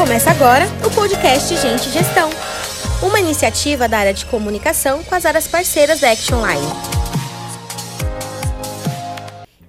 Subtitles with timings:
[0.00, 2.30] Começa agora o podcast Gente Gestão,
[3.02, 6.66] uma iniciativa da área de comunicação com as áreas parceiras da Action Line.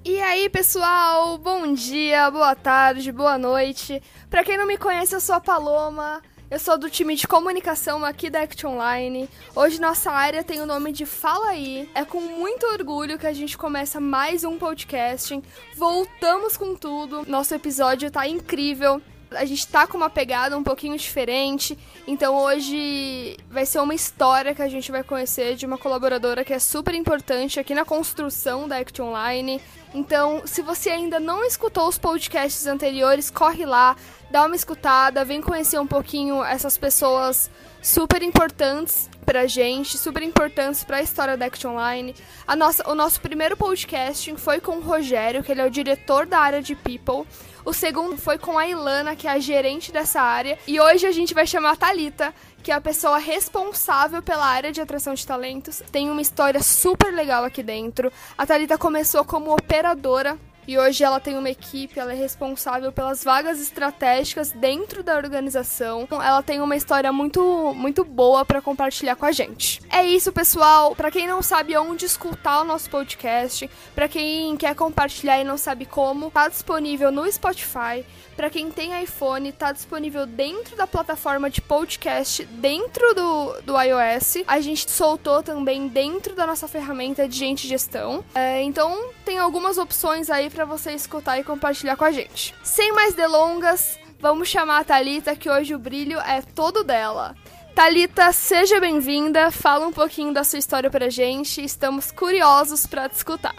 [0.06, 1.38] E aí, pessoal?
[1.38, 4.02] Bom dia, boa tarde, boa noite.
[4.30, 6.22] Para quem não me conhece, eu sou a Paloma.
[6.50, 9.30] Eu sou do time de comunicação aqui da Action Online.
[9.54, 11.90] Hoje nossa área tem o nome de Fala Aí.
[11.94, 15.42] É com muito orgulho que a gente começa mais um podcast.
[15.76, 17.26] Voltamos com tudo.
[17.28, 19.02] Nosso episódio tá incrível.
[19.32, 21.78] A gente tá com uma pegada um pouquinho diferente.
[22.06, 26.54] Então hoje vai ser uma história que a gente vai conhecer de uma colaboradora que
[26.54, 29.62] é super importante aqui na construção da Action Online.
[29.94, 33.96] Então, se você ainda não escutou os podcasts anteriores, corre lá,
[34.30, 40.84] dá uma escutada, vem conhecer um pouquinho essas pessoas super importantes pra gente, super importantes
[40.84, 42.16] para a história da Action Online.
[42.48, 46.26] A nossa, o nosso primeiro podcast foi com o Rogério, que ele é o diretor
[46.26, 47.28] da área de People.
[47.64, 50.58] O segundo foi com a Ilana, que é a gerente dessa área.
[50.68, 54.72] E hoje a gente vai chamar a Thalita, que é a pessoa responsável pela área
[54.72, 55.82] de atração de talentos.
[55.92, 58.12] Tem uma história super legal aqui dentro.
[58.38, 63.24] A Thalita começou como operadora e hoje ela tem uma equipe, ela é responsável pelas
[63.24, 66.08] vagas estratégicas dentro da organização.
[66.12, 69.82] Ela tem uma história muito, muito boa para compartilhar com a gente.
[69.90, 70.96] É isso, pessoal.
[70.96, 75.58] Para quem não sabe onde escutar o nosso podcast, para quem quer compartilhar e não
[75.58, 78.06] sabe como, tá disponível no Spotify.
[78.36, 84.38] Para quem tem iPhone, tá disponível dentro da plataforma de podcast dentro do, do iOS.
[84.48, 88.24] A gente soltou também dentro da nossa ferramenta de gente gestão.
[88.34, 92.56] É, então tem algumas opções aí para você escutar e compartilhar com a gente.
[92.64, 97.36] Sem mais delongas, vamos chamar a Talita que hoje o brilho é todo dela.
[97.76, 99.50] Talita, seja bem-vinda.
[99.50, 101.64] Fala um pouquinho da sua história pra gente.
[101.64, 103.56] Estamos curiosos para te escutar.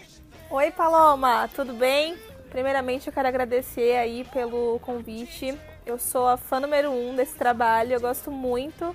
[0.50, 2.16] Oi, Paloma, tudo bem?
[2.50, 5.58] Primeiramente, eu quero agradecer aí pelo convite.
[5.86, 7.94] Eu sou a fã número um desse trabalho.
[7.94, 8.94] Eu gosto muito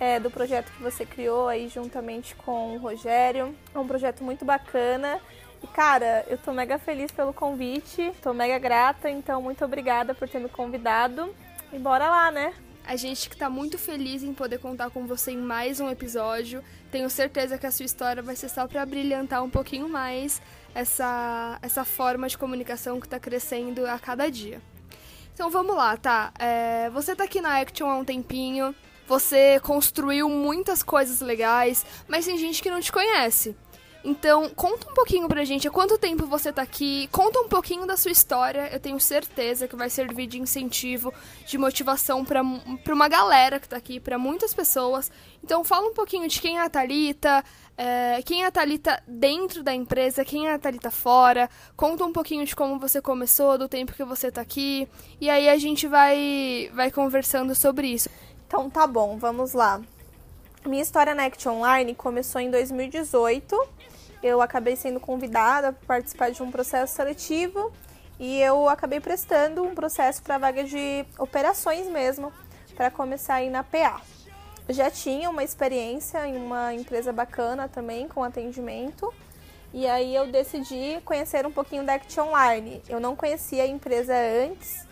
[0.00, 3.54] é, do projeto que você criou aí juntamente com o Rogério.
[3.72, 5.20] É um projeto muito bacana
[5.62, 10.28] e cara, eu tô mega feliz pelo convite, tô mega grata, então muito obrigada por
[10.28, 11.34] ter me convidado.
[11.72, 12.54] E bora lá, né?
[12.86, 16.64] A gente que tá muito feliz em poder contar com você em mais um episódio.
[16.90, 20.40] Tenho certeza que a sua história vai ser só para brilhantar um pouquinho mais
[20.74, 24.62] essa, essa forma de comunicação que tá crescendo a cada dia.
[25.34, 26.32] Então vamos lá, tá?
[26.38, 28.74] É, você tá aqui na Action há um tempinho,
[29.06, 33.54] você construiu muitas coisas legais, mas tem gente que não te conhece.
[34.04, 37.84] Então, conta um pouquinho pra gente há quanto tempo você tá aqui, conta um pouquinho
[37.84, 38.68] da sua história.
[38.72, 41.12] Eu tenho certeza que vai servir de incentivo,
[41.44, 45.10] de motivação para uma galera que tá aqui, para muitas pessoas.
[45.42, 47.44] Então, fala um pouquinho de quem é a Thalita,
[47.76, 51.50] é, quem é a Thalita dentro da empresa, quem é a Thalita fora.
[51.76, 54.88] Conta um pouquinho de como você começou, do tempo que você tá aqui.
[55.20, 58.08] E aí a gente vai, vai conversando sobre isso.
[58.46, 59.82] Então, tá bom, vamos lá.
[60.66, 63.68] Minha história na Act Online começou em 2018.
[64.22, 67.72] Eu acabei sendo convidada para participar de um processo seletivo
[68.18, 72.32] e eu acabei prestando um processo para vaga de operações mesmo,
[72.74, 74.00] para começar aí na PA.
[74.66, 79.14] Eu já tinha uma experiência em uma empresa bacana também com atendimento.
[79.72, 82.82] E aí eu decidi conhecer um pouquinho da Act Online.
[82.88, 84.14] Eu não conhecia a empresa
[84.44, 84.86] antes,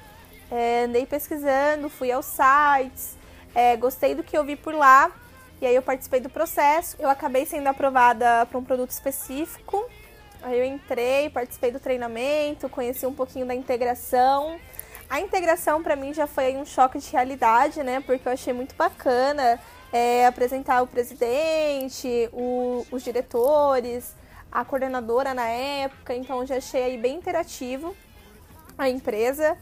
[0.48, 3.16] é, andei pesquisando, fui aos sites,
[3.53, 5.10] é, gostei do que eu vi por lá
[5.60, 6.96] e aí eu participei do processo.
[6.98, 9.84] Eu acabei sendo aprovada para um produto específico.
[10.42, 14.58] Aí eu entrei, participei do treinamento, conheci um pouquinho da integração.
[15.08, 18.00] A integração para mim já foi um choque de realidade, né?
[18.00, 19.58] Porque eu achei muito bacana
[19.92, 24.14] é, apresentar o presidente, o, os diretores,
[24.52, 26.14] a coordenadora na época.
[26.14, 27.96] Então já achei aí bem interativo
[28.76, 29.56] a empresa.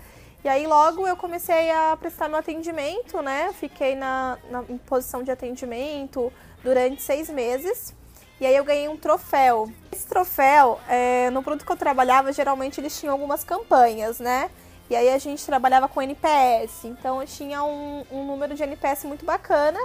[0.44, 3.50] E aí logo eu comecei a prestar meu atendimento, né?
[3.58, 6.30] Fiquei na, na em posição de atendimento
[6.62, 7.94] durante seis meses.
[8.38, 9.72] E aí eu ganhei um troféu.
[9.90, 14.50] Esse troféu, é, no produto que eu trabalhava, geralmente eles tinham algumas campanhas, né?
[14.90, 16.84] E aí a gente trabalhava com NPS.
[16.84, 19.80] Então eu tinha um, um número de NPS muito bacana.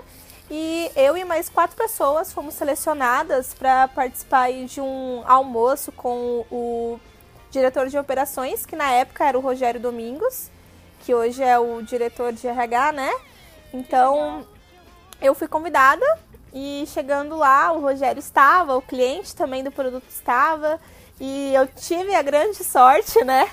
[0.52, 7.00] E eu e mais quatro pessoas fomos selecionadas para participar de um almoço com o
[7.52, 10.50] diretor de operações, que na época era o Rogério Domingos,
[11.00, 13.12] que hoje é o diretor de RH, né?
[13.74, 14.46] Então,
[15.22, 16.06] eu fui convidada
[16.54, 20.80] e chegando lá, o Rogério estava, o cliente também do produto estava,
[21.20, 23.50] e eu tive a grande sorte, né,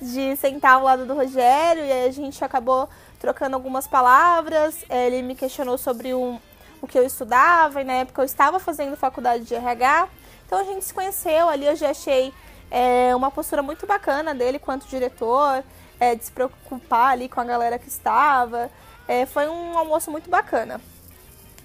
[0.00, 2.88] de sentar ao lado do Rogério e a gente acabou
[3.18, 4.76] trocando algumas palavras.
[4.88, 6.38] Ele me questionou sobre um,
[6.80, 10.08] o que eu estudava e na época eu estava fazendo faculdade de RH.
[10.46, 12.32] Então a gente se conheceu ali, eu já achei
[12.70, 15.64] É uma postura muito bacana dele quanto diretor,
[15.98, 18.70] é, de se preocupar ali com a galera que estava.
[19.08, 20.80] É, foi um almoço muito bacana.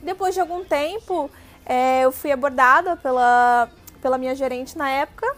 [0.02, 1.30] Depois de algum tempo,
[1.66, 3.70] é, eu fui abordada pela,
[4.02, 5.36] pela minha gerente na época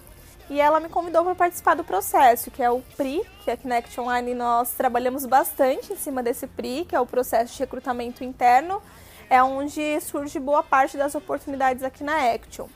[0.49, 3.77] e ela me convidou para participar do processo, que é o PRI, que aqui na
[3.77, 8.23] Act Online nós trabalhamos bastante em cima desse PRI, que é o processo de recrutamento
[8.23, 8.81] interno,
[9.29, 12.67] é onde surge boa parte das oportunidades aqui na Action.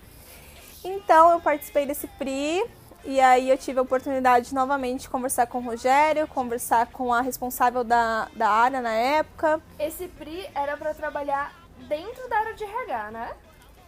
[0.83, 2.61] Então eu participei desse PRI
[3.03, 7.21] e aí eu tive a oportunidade de novamente conversar com o Rogério, conversar com a
[7.21, 9.61] responsável da, da área na época.
[9.79, 11.53] Esse PRI era para trabalhar
[11.87, 13.35] dentro da área de RH, né?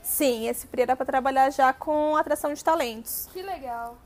[0.02, 3.30] Sim, esse PRI era para trabalhar já com atração de talentos.
[3.32, 3.98] Que legal.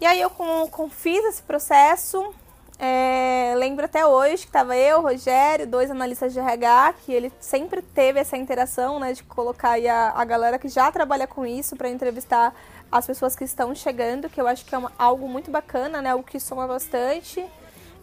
[0.00, 2.34] E aí eu com, com fiz esse processo,
[2.78, 7.80] é, lembro até hoje que estava eu, Rogério, dois analistas de RH, que ele sempre
[7.80, 11.88] teve essa interação, né, de colocar a, a galera que já trabalha com isso para
[11.88, 12.54] entrevistar
[12.90, 16.10] as pessoas que estão chegando, que eu acho que é uma, algo muito bacana, né,
[16.10, 17.44] algo que soma bastante.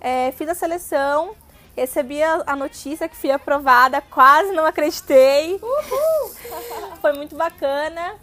[0.02, 1.36] É, fiz a seleção,
[1.76, 5.60] recebi a, a, notícia que fui aprovada, quase não acreditei.
[5.62, 6.32] Uhul!
[7.02, 8.16] Foi muito bacana.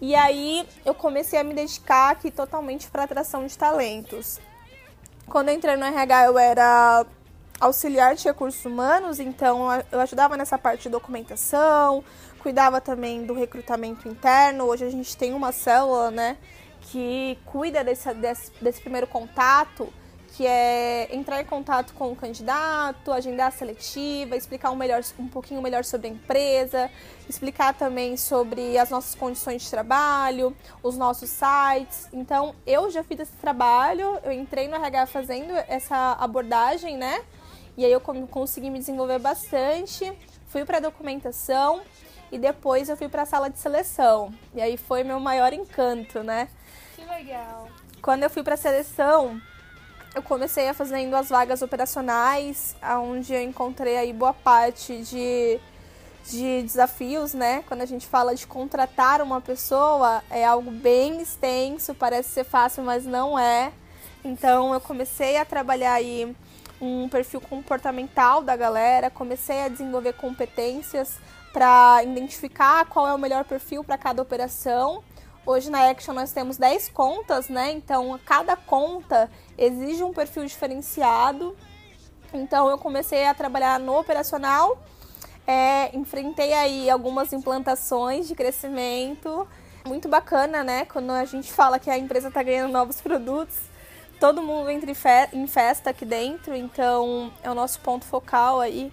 [0.00, 4.40] E aí eu comecei a me dedicar aqui totalmente para atração de talentos.
[5.28, 7.04] Quando eu entrei no RH, eu era
[7.60, 12.02] auxiliar de recursos humanos, então eu ajudava nessa parte de documentação,
[12.38, 14.64] cuidava também do recrutamento interno.
[14.64, 16.38] Hoje a gente tem uma célula, né,
[16.80, 19.92] que cuida desse, desse, desse primeiro contato,
[20.38, 25.26] que é entrar em contato com o candidato, agendar a seletiva, explicar um, melhor, um
[25.26, 26.88] pouquinho melhor sobre a empresa,
[27.28, 32.06] explicar também sobre as nossas condições de trabalho, os nossos sites.
[32.12, 37.20] Então, eu já fiz esse trabalho, eu entrei no RH fazendo essa abordagem, né?
[37.76, 41.82] E aí eu consegui me desenvolver bastante, fui para a documentação
[42.30, 44.32] e depois eu fui para a sala de seleção.
[44.54, 46.48] E aí foi meu maior encanto, né?
[46.94, 47.66] Que legal.
[48.00, 49.40] Quando eu fui para a seleção,
[50.18, 55.60] eu comecei a fazendo as vagas operacionais, onde eu encontrei aí boa parte de
[56.28, 57.64] de desafios, né?
[57.66, 62.82] Quando a gente fala de contratar uma pessoa, é algo bem extenso, parece ser fácil,
[62.82, 63.72] mas não é.
[64.22, 66.36] Então eu comecei a trabalhar aí
[66.82, 71.18] um perfil comportamental da galera, comecei a desenvolver competências
[71.50, 75.02] para identificar qual é o melhor perfil para cada operação.
[75.48, 77.72] Hoje na Action nós temos 10 contas, né?
[77.72, 81.56] Então cada conta exige um perfil diferenciado.
[82.34, 84.78] Então eu comecei a trabalhar no operacional
[85.46, 89.48] é, enfrentei aí algumas implantações de crescimento.
[89.86, 90.84] Muito bacana, né?
[90.84, 93.56] Quando a gente fala que a empresa está ganhando novos produtos,
[94.20, 94.92] todo mundo entra
[95.32, 98.92] em festa aqui dentro, então é o nosso ponto focal aí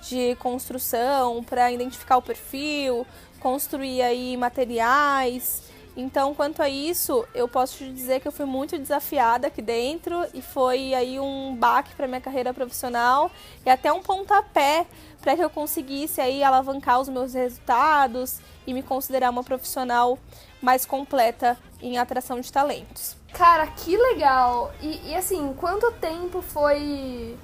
[0.00, 3.06] de construção para identificar o perfil,
[3.38, 8.78] construir aí materiais, então, quanto a isso, eu posso te dizer que eu fui muito
[8.78, 13.30] desafiada aqui dentro e foi aí um baque para minha carreira profissional
[13.64, 14.86] e até um pontapé
[15.20, 20.18] para que eu conseguisse aí alavancar os meus resultados e me considerar uma profissional
[20.62, 23.16] mais completa em atração de talentos.
[23.34, 24.72] Cara, que legal!
[24.80, 27.36] E, e assim, quanto tempo foi.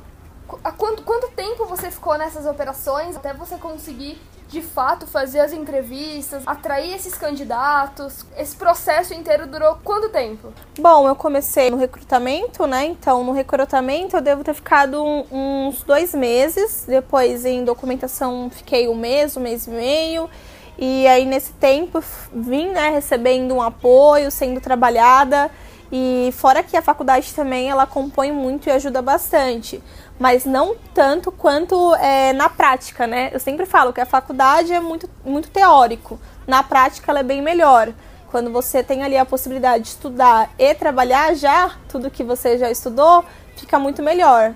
[0.79, 4.19] Quanto, quanto tempo você ficou nessas operações até você conseguir
[4.49, 8.25] de fato fazer as entrevistas, atrair esses candidatos.
[8.37, 10.53] Esse processo inteiro durou quanto tempo?
[10.79, 12.87] Bom, eu comecei no recrutamento, né?
[12.87, 16.85] Então, no recrutamento eu devo ter ficado uns dois meses.
[16.89, 20.31] Depois, em documentação, fiquei um mês, um mês e meio.
[20.79, 25.51] E aí, nesse tempo, vim né, recebendo um apoio, sendo trabalhada.
[25.91, 29.83] E fora que a faculdade também ela compõe muito e ajuda bastante
[30.19, 33.31] mas não tanto quanto é, na prática, né?
[33.33, 37.41] Eu sempre falo que a faculdade é muito, muito teórico, na prática ela é bem
[37.41, 37.93] melhor.
[38.31, 42.71] Quando você tem ali a possibilidade de estudar e trabalhar já, tudo que você já
[42.71, 43.25] estudou,
[43.57, 44.55] fica muito melhor.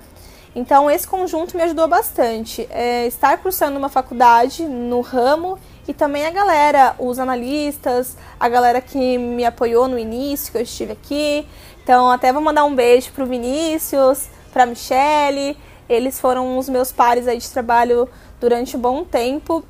[0.54, 2.68] Então, esse conjunto me ajudou bastante.
[2.70, 8.80] É, estar cursando uma faculdade no ramo e também a galera, os analistas, a galera
[8.80, 11.46] que me apoiou no início, que eu estive aqui.
[11.82, 15.56] Então, até vou mandar um beijo pro Vinícius, para Michelle.
[15.88, 18.08] Eles foram os meus pares aí de trabalho
[18.40, 19.64] durante um bom tempo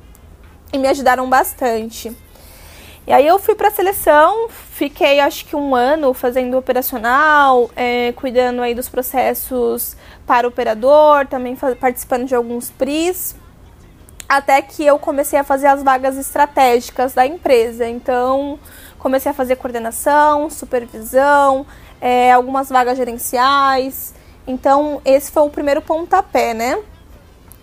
[0.71, 2.15] e me ajudaram bastante.
[3.05, 8.13] E aí eu fui para a seleção, fiquei acho que um ano fazendo operacional, é,
[8.13, 13.35] cuidando aí dos processos para o operador, também participando de alguns PRIs,
[14.27, 17.85] até que eu comecei a fazer as vagas estratégicas da empresa.
[17.85, 18.57] Então
[18.97, 21.65] comecei a fazer coordenação, supervisão,
[21.99, 24.13] é, algumas vagas gerenciais,
[24.47, 26.77] então, esse foi o primeiro pontapé, né?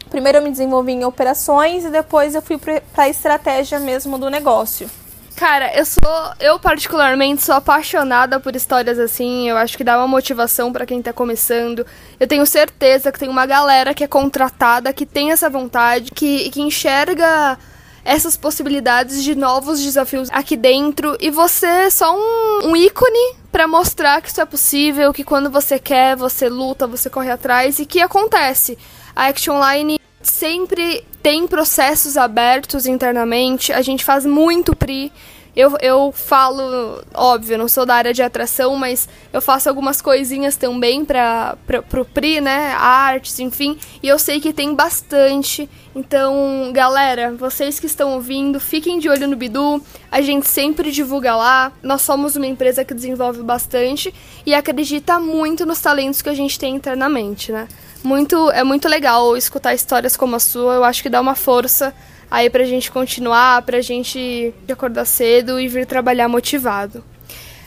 [0.09, 4.29] Primeiro eu me desenvolvi em operações e depois eu fui para a estratégia mesmo do
[4.29, 4.91] negócio.
[5.37, 9.49] Cara, eu sou, eu particularmente sou apaixonada por histórias assim.
[9.49, 11.87] Eu acho que dá uma motivação para quem tá começando.
[12.19, 16.51] Eu tenho certeza que tem uma galera que é contratada, que tem essa vontade, que,
[16.51, 17.57] que enxerga
[18.05, 23.67] essas possibilidades de novos desafios aqui dentro e você é só um, um ícone para
[23.67, 27.87] mostrar que isso é possível, que quando você quer, você luta, você corre atrás e
[27.87, 28.79] que acontece.
[29.15, 35.13] A Action Online sempre tem processos abertos internamente, a gente faz muito PRI.
[35.55, 40.57] Eu, eu falo, óbvio, não sou da área de atração, mas eu faço algumas coisinhas
[40.57, 41.57] também para
[41.89, 42.73] pro PRI, né?
[42.79, 43.77] Artes, enfim.
[44.03, 45.69] E eu sei que tem bastante.
[45.95, 49.83] Então, galera, vocês que estão ouvindo, fiquem de olho no Bidu.
[50.11, 51.73] A gente sempre divulga lá.
[51.83, 54.15] Nós somos uma empresa que desenvolve bastante
[54.47, 57.67] e acredita muito nos talentos que a gente tem internamente, né?
[58.03, 60.75] Muito, é muito legal escutar histórias como a sua.
[60.75, 61.93] Eu acho que dá uma força
[62.31, 67.03] aí pra gente continuar, pra gente acordar cedo e vir trabalhar motivado.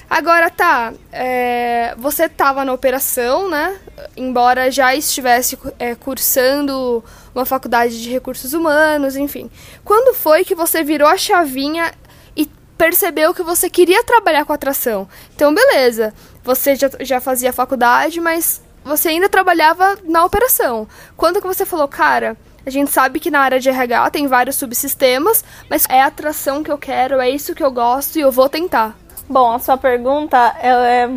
[0.09, 3.79] Agora tá, é, você estava na operação, né?
[4.15, 7.03] Embora já estivesse é, cursando
[7.33, 9.49] uma faculdade de recursos humanos, enfim.
[9.83, 11.91] Quando foi que você virou a chavinha
[12.35, 12.45] e
[12.77, 15.09] percebeu que você queria trabalhar com atração?
[15.35, 20.87] Então, beleza, você já, já fazia faculdade, mas você ainda trabalhava na operação.
[21.17, 24.55] Quando que você falou, cara, a gente sabe que na área de RH tem vários
[24.55, 28.31] subsistemas, mas é a atração que eu quero, é isso que eu gosto e eu
[28.31, 28.95] vou tentar.
[29.29, 31.09] Bom, a sua pergunta é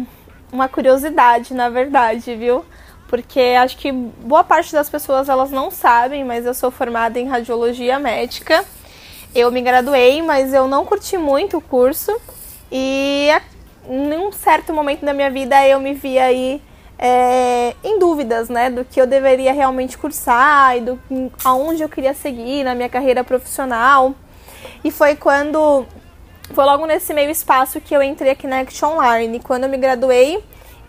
[0.53, 2.65] uma curiosidade, na verdade, viu?
[3.09, 7.29] Porque acho que boa parte das pessoas elas não sabem, mas eu sou formada em
[7.29, 8.65] radiologia médica.
[9.35, 12.17] Eu me graduei, mas eu não curti muito o curso
[12.73, 13.29] e
[13.89, 16.61] em um certo momento da minha vida eu me vi aí
[16.99, 21.01] é, em dúvidas, né, do que eu deveria realmente cursar e do
[21.45, 24.15] aonde eu queria seguir na minha carreira profissional.
[24.83, 25.87] E foi quando
[26.53, 29.41] foi logo nesse meio espaço que eu entrei aqui na Act Online.
[29.41, 30.43] Quando eu me graduei,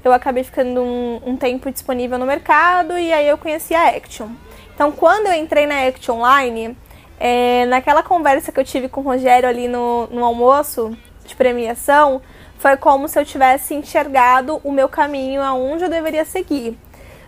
[0.03, 4.29] eu acabei ficando um, um tempo disponível no mercado e aí eu conheci a Action.
[4.73, 6.77] Então, quando eu entrei na Act Online,
[7.19, 10.95] é, naquela conversa que eu tive com o Rogério ali no, no almoço
[11.25, 12.21] de premiação,
[12.59, 16.77] foi como se eu tivesse enxergado o meu caminho aonde eu deveria seguir.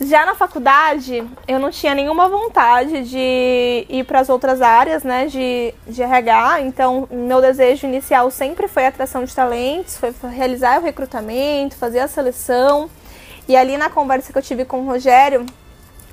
[0.01, 5.25] Já na faculdade, eu não tinha nenhuma vontade de ir para as outras áreas, né,
[5.25, 6.61] de, de RH.
[6.61, 12.07] Então, meu desejo inicial sempre foi atração de talentos, foi realizar o recrutamento, fazer a
[12.07, 12.89] seleção.
[13.45, 15.45] E ali na conversa que eu tive com o Rogério,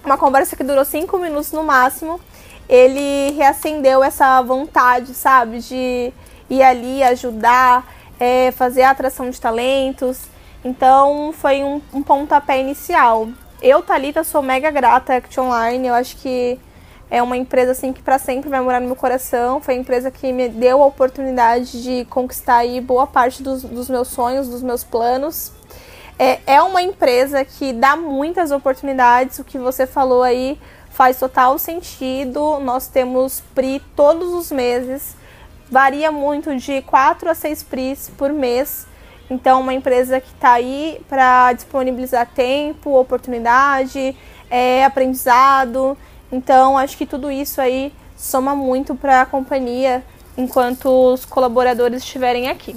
[0.04, 2.20] uma conversa que durou cinco minutos no máximo,
[2.68, 6.12] ele reacendeu essa vontade, sabe, de
[6.50, 7.87] ir ali ajudar,
[8.18, 10.23] é, fazer a atração de talentos.
[10.64, 13.28] Então foi um, um pontapé inicial.
[13.62, 15.88] Eu, Thalita, sou mega grata à Act Online.
[15.88, 16.58] Eu acho que
[17.11, 19.61] é uma empresa assim que para sempre vai morar no meu coração.
[19.61, 23.88] Foi a empresa que me deu a oportunidade de conquistar aí boa parte dos, dos
[23.88, 25.52] meus sonhos, dos meus planos.
[26.18, 29.38] É, é uma empresa que dá muitas oportunidades.
[29.38, 30.58] O que você falou aí
[30.90, 32.58] faz total sentido.
[32.61, 35.14] Nós temos PRI todos os meses
[35.70, 38.87] varia muito de 4 a 6 PRIs por mês.
[39.28, 44.16] Então, uma empresa que está aí para disponibilizar tempo, oportunidade,
[44.49, 45.99] é, aprendizado.
[46.30, 50.04] Então, acho que tudo isso aí soma muito para a companhia
[50.37, 52.76] enquanto os colaboradores estiverem aqui.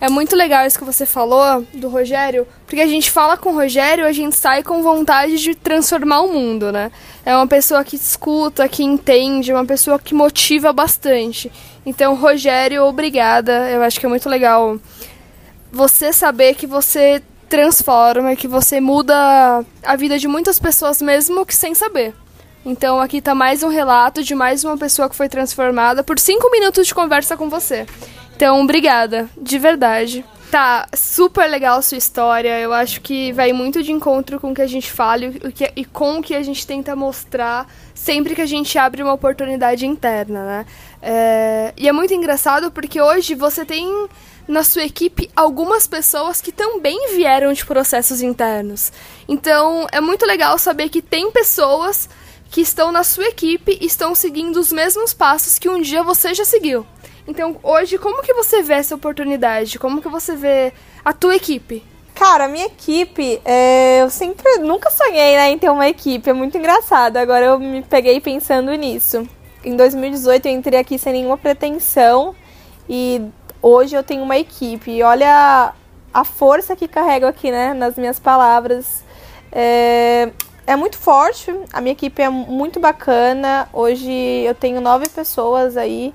[0.00, 3.54] É muito legal isso que você falou do Rogério, porque a gente fala com o
[3.54, 6.90] Rogério, a gente sai com vontade de transformar o mundo, né?
[7.24, 11.52] É uma pessoa que escuta, que entende, uma pessoa que motiva bastante.
[11.84, 13.70] Então, Rogério, obrigada.
[13.70, 14.78] Eu acho que é muito legal
[15.70, 21.54] você saber que você transforma, que você muda a vida de muitas pessoas mesmo que
[21.54, 22.14] sem saber.
[22.64, 26.50] Então aqui está mais um relato de mais uma pessoa que foi transformada por cinco
[26.50, 27.86] minutos de conversa com você.
[28.40, 30.24] Então, obrigada, de verdade.
[30.50, 32.58] Tá super legal a sua história.
[32.58, 35.70] Eu acho que vai muito de encontro com o que a gente fala e, que,
[35.76, 39.84] e com o que a gente tenta mostrar sempre que a gente abre uma oportunidade
[39.84, 40.66] interna, né?
[41.02, 44.08] É, e é muito engraçado porque hoje você tem
[44.48, 48.90] na sua equipe algumas pessoas que também vieram de processos internos.
[49.28, 52.08] Então é muito legal saber que tem pessoas
[52.50, 56.32] que estão na sua equipe e estão seguindo os mesmos passos que um dia você
[56.32, 56.86] já seguiu.
[57.30, 59.78] Então, hoje, como que você vê essa oportunidade?
[59.78, 60.72] Como que você vê
[61.04, 61.80] a tua equipe?
[62.12, 66.32] Cara, a minha equipe, é, eu sempre, nunca sonhei né, em ter uma equipe, é
[66.32, 67.18] muito engraçado.
[67.18, 69.28] Agora eu me peguei pensando nisso.
[69.64, 72.34] Em 2018 eu entrei aqui sem nenhuma pretensão
[72.88, 73.22] e
[73.62, 74.90] hoje eu tenho uma equipe.
[74.90, 75.72] E olha
[76.12, 79.04] a força que carrego aqui, né, nas minhas palavras.
[79.52, 80.32] É,
[80.66, 83.68] é muito forte, a minha equipe é muito bacana.
[83.72, 86.12] Hoje eu tenho nove pessoas aí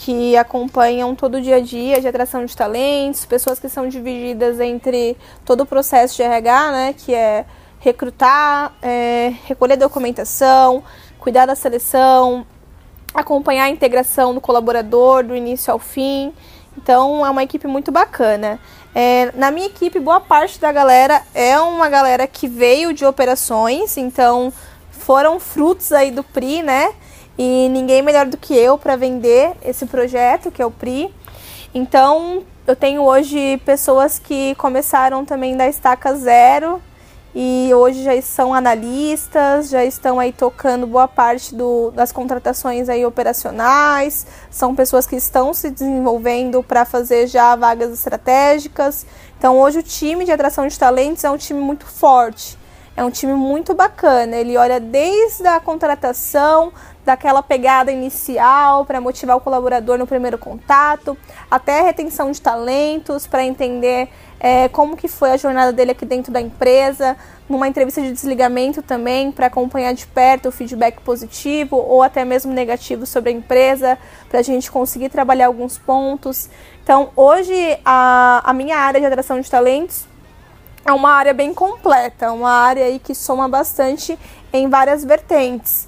[0.00, 4.60] que acompanham todo o dia a dia de atração de talentos, pessoas que são divididas
[4.60, 7.44] entre todo o processo de RH, né, que é
[7.80, 10.84] recrutar, é, recolher documentação,
[11.18, 12.46] cuidar da seleção,
[13.12, 16.32] acompanhar a integração do colaborador do início ao fim.
[16.76, 18.60] Então é uma equipe muito bacana.
[18.94, 23.96] É, na minha equipe, boa parte da galera é uma galera que veio de operações,
[23.96, 24.52] então
[24.92, 26.92] foram frutos aí do PRI, né?
[27.38, 31.14] E ninguém melhor do que eu para vender esse projeto, que é o PRI.
[31.72, 36.82] Então, eu tenho hoje pessoas que começaram também da estaca zero
[37.34, 43.06] e hoje já são analistas, já estão aí tocando boa parte do, das contratações aí
[43.06, 49.06] operacionais, são pessoas que estão se desenvolvendo para fazer já vagas estratégicas.
[49.38, 52.58] Então hoje o time de atração de talentos é um time muito forte,
[52.98, 54.36] é um time muito bacana.
[54.36, 56.72] Ele olha desde a contratação,
[57.04, 61.16] daquela pegada inicial para motivar o colaborador no primeiro contato,
[61.48, 64.08] até a retenção de talentos para entender
[64.40, 67.16] é, como que foi a jornada dele aqui dentro da empresa,
[67.48, 72.52] numa entrevista de desligamento também, para acompanhar de perto o feedback positivo ou até mesmo
[72.52, 73.96] negativo sobre a empresa,
[74.28, 76.50] para a gente conseguir trabalhar alguns pontos.
[76.82, 80.04] Então, hoje, a, a minha área de atração de talentos
[80.88, 84.18] é uma área bem completa, uma área aí que soma bastante
[84.50, 85.86] em várias vertentes.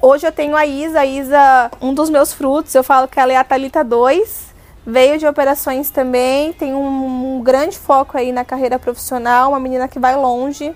[0.00, 3.32] Hoje eu tenho a Isa, a Isa, um dos meus frutos, eu falo que ela
[3.32, 4.54] é a Thalita 2,
[4.86, 9.88] veio de operações também, tem um, um, grande foco aí na carreira profissional, uma menina
[9.88, 10.72] que vai longe.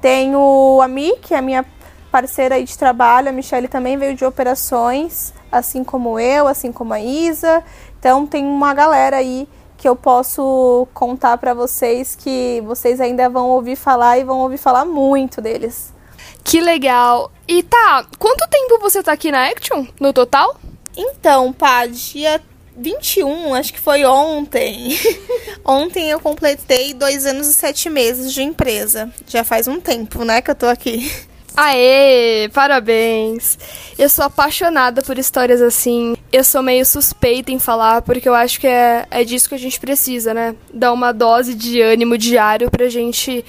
[0.00, 1.64] Tenho a Mi, que é a minha
[2.10, 6.94] parceira aí de trabalho, a Michelle também veio de operações, assim como eu, assim como
[6.94, 7.62] a Isa.
[7.98, 9.46] Então tem uma galera aí
[9.76, 14.58] que eu posso contar para vocês que vocês ainda vão ouvir falar e vão ouvir
[14.58, 15.92] falar muito deles.
[16.42, 17.32] Que legal.
[17.48, 20.56] E tá, quanto tempo você tá aqui na Action, no total?
[20.96, 22.40] Então, pá, dia
[22.76, 24.98] 21, acho que foi ontem.
[25.64, 29.12] ontem eu completei dois anos e sete meses de empresa.
[29.26, 31.10] Já faz um tempo, né, que eu tô aqui.
[31.56, 33.56] Aê, parabéns!
[33.96, 36.16] Eu sou apaixonada por histórias assim.
[36.32, 39.58] Eu sou meio suspeita em falar, porque eu acho que é, é disso que a
[39.58, 40.56] gente precisa, né?
[40.72, 43.44] Dar uma dose de ânimo diário pra gente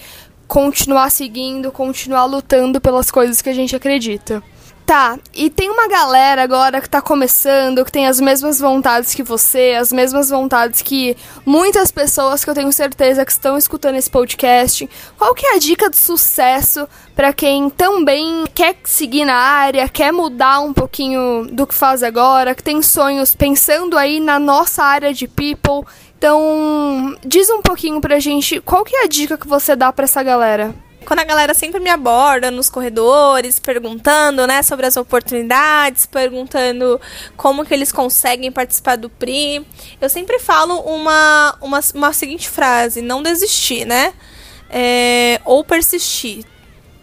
[0.47, 4.43] continuar seguindo, continuar lutando pelas coisas que a gente acredita.
[4.85, 9.23] Tá, e tem uma galera agora que tá começando, que tem as mesmas vontades que
[9.23, 14.09] você, as mesmas vontades que muitas pessoas que eu tenho certeza que estão escutando esse
[14.09, 14.87] podcast.
[15.17, 20.11] Qual que é a dica de sucesso para quem também quer seguir na área, quer
[20.11, 25.11] mudar um pouquinho do que faz agora, que tem sonhos pensando aí na nossa área
[25.11, 25.83] de people
[26.17, 30.05] então, diz um pouquinho pra gente qual que é a dica que você dá para
[30.05, 30.73] essa galera.
[31.05, 36.99] Quando a galera sempre me aborda nos corredores, perguntando, né, sobre as oportunidades, perguntando
[37.37, 39.65] como que eles conseguem participar do PRI,
[40.01, 44.13] eu sempre falo uma, uma, uma seguinte frase, não desistir, né?
[44.69, 46.43] É, ou persistir.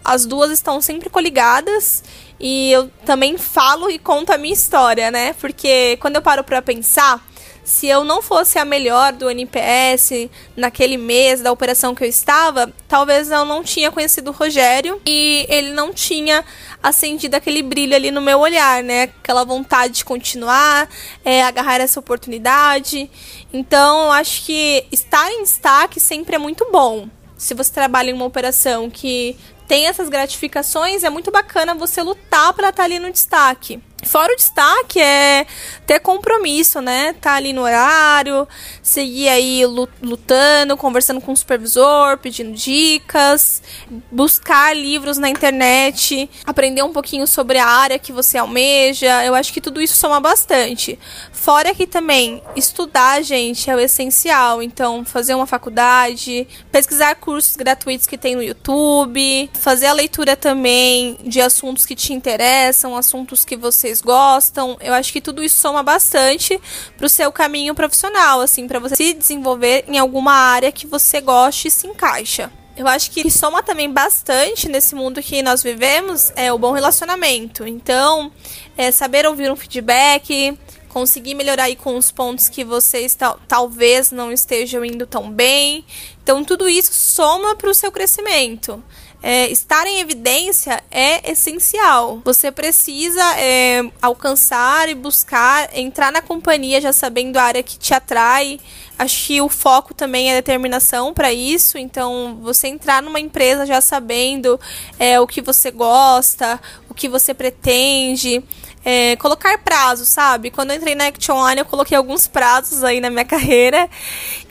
[0.04, 2.02] As duas estão sempre coligadas
[2.40, 5.32] e eu também falo e conto a minha história, né?
[5.34, 7.24] Porque quando eu paro para pensar,
[7.64, 12.72] se eu não fosse a melhor do NPS naquele mês da operação que eu estava,
[12.88, 16.44] talvez eu não tinha conhecido o Rogério e ele não tinha
[16.82, 19.04] acendido aquele brilho ali no meu olhar, né?
[19.04, 20.88] Aquela vontade de continuar,
[21.24, 23.08] é, agarrar essa oportunidade.
[23.52, 27.08] Então, eu acho que estar em destaque sempre é muito bom.
[27.38, 29.36] Se você trabalha em uma operação que
[29.68, 33.80] tem essas gratificações, é muito bacana você lutar para estar ali no destaque.
[34.04, 35.46] Fora o destaque é
[35.86, 37.14] ter compromisso, né?
[37.20, 38.48] Tá ali no horário,
[38.82, 43.62] seguir aí lutando, conversando com o supervisor, pedindo dicas,
[44.10, 49.24] buscar livros na internet, aprender um pouquinho sobre a área que você almeja.
[49.24, 50.98] Eu acho que tudo isso soma bastante.
[51.30, 54.62] Fora que também estudar, gente, é o essencial.
[54.62, 61.16] Então, fazer uma faculdade, pesquisar cursos gratuitos que tem no YouTube, fazer a leitura também
[61.22, 64.76] de assuntos que te interessam, assuntos que você vocês gostam.
[64.80, 66.58] Eu acho que tudo isso soma bastante
[66.96, 71.68] pro seu caminho profissional, assim, para você se desenvolver em alguma área que você goste
[71.68, 72.50] e se encaixa.
[72.74, 77.66] Eu acho que soma também bastante nesse mundo que nós vivemos é o bom relacionamento.
[77.66, 78.32] Então,
[78.78, 84.10] é saber ouvir um feedback, conseguir melhorar aí com os pontos que vocês tal, talvez
[84.10, 85.84] não estejam indo tão bem.
[86.22, 88.82] Então, tudo isso soma para o seu crescimento
[89.22, 92.20] é, estar em evidência é essencial.
[92.24, 97.94] Você precisa é, alcançar e buscar entrar na companhia já sabendo a área que te
[97.94, 98.58] atrai.
[98.98, 101.78] Acho que o foco também é determinação para isso.
[101.78, 104.58] Então, você entrar numa empresa já sabendo
[104.98, 108.42] é, o que você gosta, o que você pretende
[108.84, 110.50] é, colocar prazos, sabe?
[110.50, 113.88] Quando eu entrei na Action Online, eu coloquei alguns prazos aí na minha carreira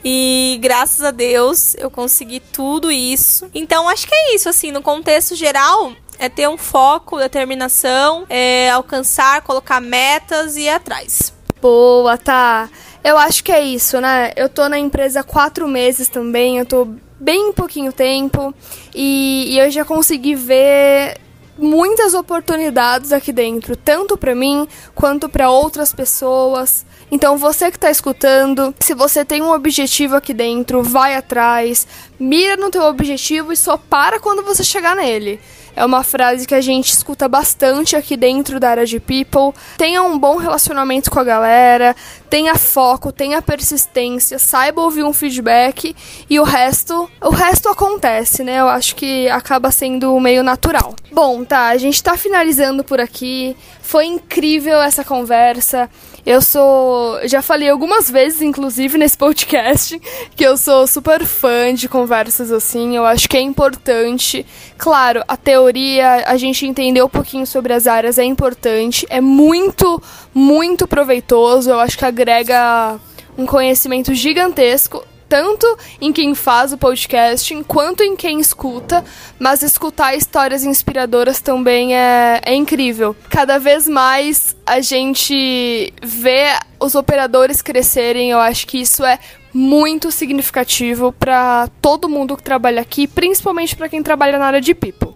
[0.04, 3.48] e graças a Deus eu consegui tudo isso.
[3.54, 8.70] Então acho que é isso, assim, no contexto geral, é ter um foco, determinação, é
[8.70, 11.32] alcançar, colocar metas e ir atrás.
[11.60, 12.68] Boa, tá.
[13.04, 14.32] Eu acho que é isso, né?
[14.36, 18.52] Eu tô na empresa há quatro meses também, eu tô bem pouquinho tempo
[18.94, 21.16] e, e eu já consegui ver
[21.58, 26.84] muitas oportunidades aqui dentro, tanto para mim quanto para outras pessoas.
[27.10, 31.86] Então, você que está escutando, se você tem um objetivo aqui dentro, vai atrás,
[32.18, 35.38] mira no teu objetivo e só para quando você chegar nele.
[35.74, 39.58] É uma frase que a gente escuta bastante aqui dentro da área de people.
[39.78, 41.96] Tenha um bom relacionamento com a galera,
[42.32, 45.94] tenha foco, tenha persistência, saiba ouvir um feedback
[46.30, 48.58] e o resto, o resto acontece, né?
[48.58, 50.96] Eu acho que acaba sendo meio natural.
[51.12, 53.54] Bom, tá, a gente tá finalizando por aqui.
[53.82, 55.90] Foi incrível essa conversa.
[56.24, 57.18] Eu sou.
[57.26, 60.00] Já falei algumas vezes, inclusive, nesse podcast,
[60.36, 62.96] que eu sou super fã de conversas assim.
[62.96, 64.46] Eu acho que é importante.
[64.78, 69.04] Claro, a teoria, a gente entender um pouquinho sobre as áreas é importante.
[69.10, 70.00] É muito,
[70.34, 71.70] muito proveitoso.
[71.70, 72.98] Eu acho que agrega
[73.36, 79.02] um conhecimento gigantesco tanto em quem faz o podcast quanto em quem escuta,
[79.38, 83.16] mas escutar histórias inspiradoras também é, é incrível.
[83.30, 89.18] Cada vez mais a gente vê os operadores crescerem, eu acho que isso é
[89.54, 94.74] muito significativo para todo mundo que trabalha aqui, principalmente para quem trabalha na área de
[94.74, 95.14] people.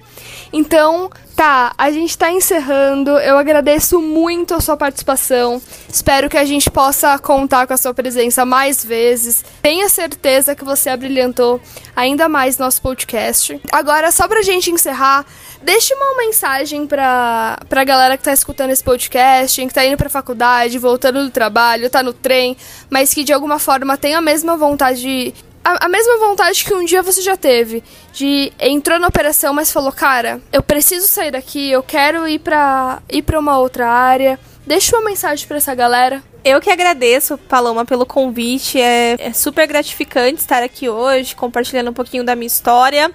[0.52, 3.10] Então, tá, a gente tá encerrando.
[3.18, 5.60] Eu agradeço muito a sua participação.
[5.88, 9.44] Espero que a gente possa contar com a sua presença mais vezes.
[9.60, 11.60] Tenha certeza que você abrilhantou
[11.94, 13.60] ainda mais nosso podcast.
[13.70, 15.26] Agora, só pra gente encerrar,
[15.62, 20.08] deixe uma mensagem pra, pra galera que tá escutando esse podcast, que tá indo pra
[20.08, 22.56] faculdade, voltando do trabalho, tá no trem,
[22.88, 25.34] mas que de alguma forma tem a mesma vontade de
[25.66, 27.82] a, a, mesma vontade que um dia você já teve.
[28.12, 33.02] De entrou na operação, mas falou, cara, eu preciso sair daqui, eu quero ir pra,
[33.10, 34.38] ir pra uma outra área.
[34.64, 36.22] Deixa uma mensagem para essa galera.
[36.44, 38.80] Eu que agradeço, Paloma, pelo convite.
[38.80, 43.10] É, é, super gratificante estar aqui hoje, compartilhando um pouquinho da minha história.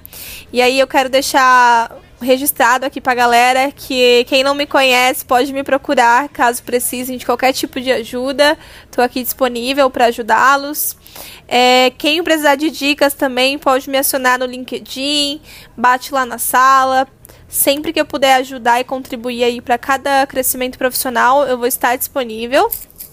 [0.52, 1.90] E aí eu quero deixar
[2.22, 7.26] registrado aqui pra galera que quem não me conhece pode me procurar caso precisem de
[7.26, 8.58] qualquer tipo de ajuda.
[8.86, 10.96] Estou aqui disponível para ajudá-los.
[11.48, 15.42] É, quem precisar de dicas também pode me acionar no LinkedIn,
[15.76, 17.08] bate lá na sala.
[17.48, 21.98] Sempre que eu puder ajudar e contribuir aí para cada crescimento profissional, eu vou estar
[21.98, 22.70] disponível.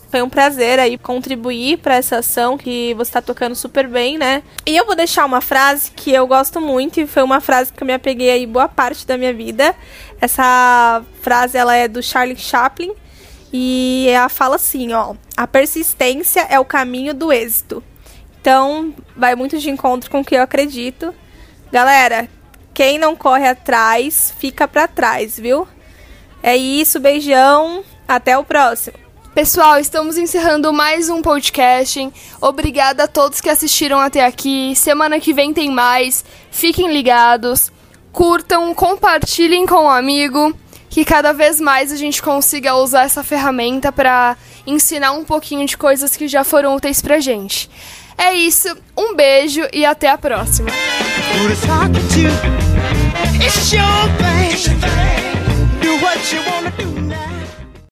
[0.08, 4.42] Foi um prazer aí contribuir para essa ação que você está tocando super bem, né?
[4.66, 7.82] E eu vou deixar uma frase que eu gosto muito e foi uma frase que
[7.82, 9.74] eu me apeguei aí boa parte da minha vida.
[10.18, 12.92] Essa frase ela é do Charlie Chaplin
[13.52, 17.84] e ela fala assim, ó: "A persistência é o caminho do êxito".
[18.40, 21.14] Então, vai muito de encontro com o que eu acredito.
[21.70, 22.28] Galera,
[22.72, 25.68] quem não corre atrás, fica para trás, viu?
[26.42, 29.07] É isso, beijão, até o próximo.
[29.38, 32.12] Pessoal, estamos encerrando mais um podcast.
[32.40, 34.74] Obrigada a todos que assistiram até aqui.
[34.74, 36.24] Semana que vem tem mais.
[36.50, 37.70] Fiquem ligados.
[38.10, 40.52] Curtam, compartilhem com um amigo.
[40.90, 45.76] Que cada vez mais a gente consiga usar essa ferramenta para ensinar um pouquinho de
[45.76, 47.70] coisas que já foram úteis pra gente.
[48.18, 50.68] É isso, um beijo e até a próxima.
[53.40, 53.84] It's your
[54.18, 54.74] thing.
[55.80, 56.97] Do what you wanna do.